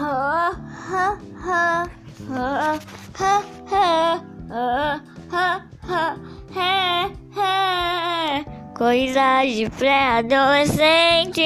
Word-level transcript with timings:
Coisas 8.74 9.54
de 9.54 9.68
pré-adolescente. 9.76 11.42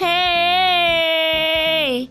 Hey! 0.00 2.10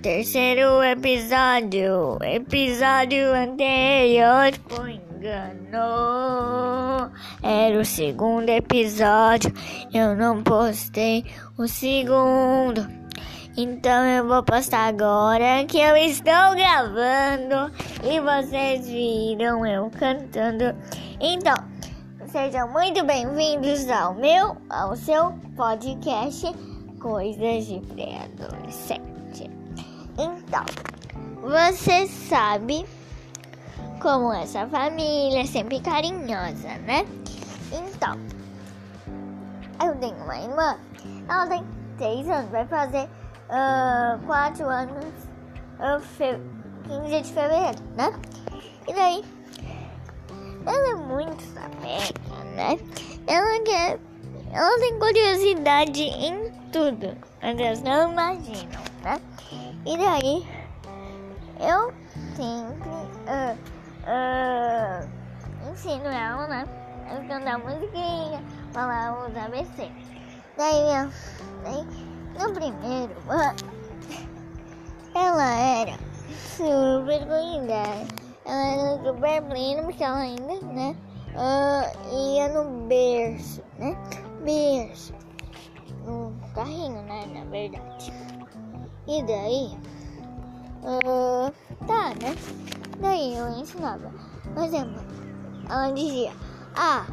Terceiro 0.00 0.82
episódio. 0.82 2.16
Episódio 2.22 3.34
anterior 3.34 4.52
foi 4.70 4.98
engano. 5.22 7.12
Era 7.42 7.78
o 7.78 7.84
segundo 7.84 8.48
episódio. 8.48 9.52
Eu 9.92 10.16
não 10.16 10.42
postei 10.42 11.26
o 11.58 11.68
segundo. 11.68 13.01
Então 13.54 14.04
eu 14.06 14.26
vou 14.26 14.42
postar 14.42 14.86
agora 14.86 15.66
que 15.66 15.78
eu 15.78 15.94
estou 15.94 16.54
gravando 16.56 17.70
e 18.02 18.18
vocês 18.18 18.88
viram 18.88 19.66
eu 19.66 19.90
cantando. 19.90 20.74
Então, 21.20 21.54
sejam 22.28 22.66
muito 22.68 23.04
bem-vindos 23.04 23.90
ao 23.90 24.14
meu, 24.14 24.56
ao 24.70 24.96
seu 24.96 25.34
podcast 25.54 26.50
Coisas 26.98 27.66
de 27.66 27.80
Pré-Adolescente. 27.80 29.50
Então, 30.18 30.64
você 31.42 32.06
sabe 32.06 32.86
como 34.00 34.32
essa 34.32 34.66
família 34.66 35.42
é 35.42 35.46
sempre 35.46 35.78
carinhosa, 35.80 36.78
né? 36.86 37.04
Então, 37.70 38.18
eu 39.86 39.94
tenho 39.96 40.16
uma 40.24 40.38
irmã, 40.38 40.78
ela 41.28 41.46
tem 41.48 41.62
seis 41.98 42.26
anos, 42.30 42.50
vai 42.50 42.66
fazer 42.66 43.10
uh, 43.52 44.18
quatro 44.26 44.66
anos, 44.68 45.04
uh, 45.78 46.00
fe 46.00 46.40
15 46.84 47.22
de 47.22 47.32
fevereiro, 47.32 47.82
né? 47.96 48.12
E 48.88 48.92
daí, 48.92 49.24
ela 50.66 50.88
é 50.88 50.94
muito 50.94 51.42
sapeca, 51.42 52.44
né? 52.56 52.78
Ela 53.26 53.62
quer, 53.62 54.00
ela 54.52 54.78
tem 54.80 54.98
curiosidade 54.98 56.02
em 56.02 56.50
tudo, 56.72 57.16
vocês 57.40 57.82
não 57.82 58.10
imaginam, 58.12 58.82
né? 59.04 59.20
E 59.86 59.96
daí, 59.96 60.48
eu 61.60 61.92
sempre 62.34 62.88
uh, 63.28 63.56
uh, 64.08 65.70
ensino 65.70 66.06
ela, 66.06 66.46
né? 66.48 66.64
A 67.08 67.28
cantar 67.28 67.58
musiquinha, 67.58 68.42
falar 68.72 69.26
os 69.26 69.36
ABC. 69.36 69.90
Daí, 70.56 71.10
daí 71.62 71.86
no 72.38 72.52
primeiro 72.52 73.14
ano, 73.28 73.56
ela 75.14 75.54
era 75.54 75.98
super 76.56 77.26
cuidada. 77.26 78.22
Ela 78.44 78.66
era 78.66 79.04
super 79.04 79.42
plena, 79.42 79.82
porque 79.82 80.02
ela 80.02 80.18
ainda, 80.18 80.60
né? 80.66 80.96
Uh, 81.34 82.34
ia 82.34 82.48
no 82.48 82.86
berço, 82.86 83.62
né? 83.78 83.96
Berço. 84.44 85.14
No 86.04 86.32
carrinho, 86.54 87.00
né? 87.02 87.24
Na 87.32 87.44
verdade. 87.44 88.12
E 89.06 89.22
daí, 89.22 89.78
uh, 90.82 91.52
tá, 91.86 92.10
né? 92.20 92.36
Daí 93.00 93.36
eu 93.36 93.48
ensinava. 93.50 94.12
Por 94.54 94.64
exemplo, 94.64 95.00
ela 95.68 95.90
dizia 95.92 96.32
A, 96.76 97.06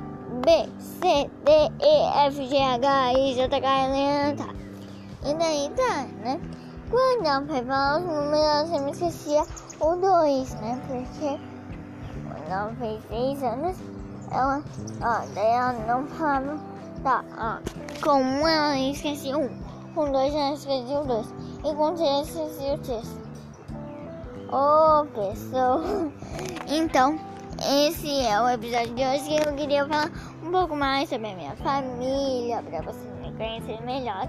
B, 0.44 0.70
C, 0.80 1.30
D, 1.44 1.52
E, 1.80 2.28
F, 2.28 2.48
G, 2.48 2.58
H, 2.58 3.14
I, 3.14 3.36
J, 3.36 3.62
K, 3.62 3.68
L, 3.68 3.98
M, 3.98 4.36
tá. 4.36 4.50
E 5.24 5.34
daí 5.34 5.70
tá, 5.76 6.06
né? 6.24 6.40
Quando 6.90 7.48
foi 7.48 7.64
falar 7.66 8.00
os 8.00 8.06
números, 8.06 8.40
ela 8.40 8.68
sempre 8.68 8.92
esquecia 8.92 9.44
o 9.80 9.96
2, 9.96 10.54
né? 10.56 10.82
Porque 10.88 11.40
quando 12.28 12.52
ela 12.52 12.74
fez 12.80 13.02
6 13.10 13.44
anos, 13.44 13.78
ela, 14.32 14.64
ó, 15.02 15.26
daí 15.34 15.46
ela 15.46 15.74
não 15.88 16.08
falava, 16.08 16.60
tá, 17.04 17.24
ó, 17.38 18.02
com 18.02 18.22
um 18.22 18.48
ela 18.48 18.78
esquecia 18.78 19.38
um, 19.38 19.50
com 19.94 20.12
dois 20.12 20.34
ela 20.34 20.54
esquecia 20.54 21.00
o 21.00 21.06
dois, 21.06 21.28
e 21.60 21.76
com 21.76 21.96
três 21.96 22.10
ela 22.10 22.22
esquecia 22.22 22.74
o 22.74 22.78
três. 22.78 23.18
Ô, 24.52 25.02
oh, 25.02 25.06
pessoal! 25.06 25.82
Então, 26.72 27.18
esse 27.68 28.22
é 28.22 28.40
o 28.40 28.48
episódio 28.48 28.94
de 28.94 29.04
hoje 29.04 29.24
que 29.24 29.50
eu 29.50 29.56
queria 29.56 29.88
falar 29.88 30.12
um 30.44 30.52
pouco 30.52 30.76
mais 30.76 31.10
sobre 31.10 31.32
a 31.32 31.36
minha 31.36 31.56
família, 31.56 32.62
para 32.62 32.82
vocês 32.84 33.20
conhecer 33.40 33.82
melhor. 33.84 34.28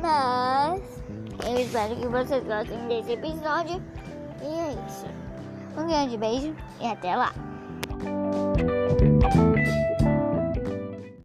Mas 0.00 1.02
eu 1.46 1.60
espero 1.60 1.96
que 1.96 2.06
vocês 2.06 2.44
gostem 2.44 2.86
desse 2.86 3.12
episódio. 3.12 3.82
E 4.42 4.44
é 4.44 4.76
isso. 4.86 5.06
Um 5.76 5.86
grande 5.86 6.16
beijo 6.16 6.54
e 6.80 6.86
até 6.86 7.16
lá! 7.16 7.32